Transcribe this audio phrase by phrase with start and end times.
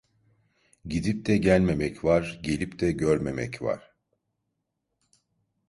[0.85, 3.93] Gidip de gelmemek var, gelip de görmemek var.